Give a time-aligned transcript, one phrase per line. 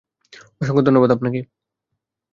[0.61, 1.39] অসংখ্য ধন্যবাদ আপনাকে।